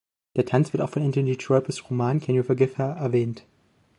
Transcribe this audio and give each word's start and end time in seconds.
Der 0.35 0.47
Tanz 0.47 0.73
wird 0.73 0.81
auch 0.81 0.95
in 0.95 1.03
Anthony 1.03 1.37
Trollopes 1.37 1.87
Roman 1.91 2.19
„Can 2.19 2.33
You 2.33 2.41
Forgive 2.41 2.75
Her?“ 2.79 2.95
erwähnt. 2.97 3.45